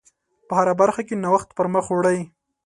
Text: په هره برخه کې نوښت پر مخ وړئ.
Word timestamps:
په 0.47 0.53
هره 0.59 0.73
برخه 0.81 1.01
کې 1.07 1.15
نوښت 1.23 1.49
پر 1.57 1.65
مخ 1.73 1.85
وړئ. 1.91 2.19